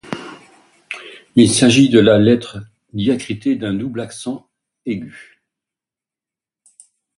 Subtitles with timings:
[1.35, 2.61] Il s’agit de la lettre Ɨ
[2.97, 4.49] diacritée d’un double accent
[4.87, 5.43] aigu.